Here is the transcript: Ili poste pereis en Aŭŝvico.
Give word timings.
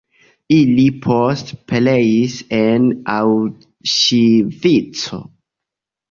Ili 0.53 0.83
poste 1.01 1.57
pereis 1.71 2.37
en 2.59 2.87
Aŭŝvico. 3.15 5.21